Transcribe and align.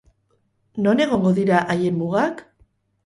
Non 0.87 1.03
egongo 1.05 1.33
dira 1.41 1.59
haien 1.75 2.01
mugak? 2.01 2.43